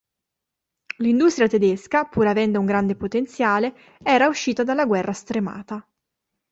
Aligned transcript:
L'industria 0.97 1.47
tedesca, 1.47 2.05
pur 2.05 2.25
avendo 2.25 2.59
un 2.59 2.65
grande 2.65 2.95
potenziale, 2.95 3.97
era 4.01 4.25
uscita 4.29 4.63
dalla 4.63 4.85
guerra 4.87 5.13
stremata. 5.13 5.87